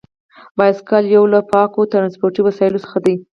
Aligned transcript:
بایسکل 0.57 1.03
یو 1.15 1.23
له 1.33 1.39
پاکو 1.51 1.81
ترانسپورتي 1.93 2.41
وسیلو 2.43 2.83
څخه 2.85 2.97
دی. 3.05 3.15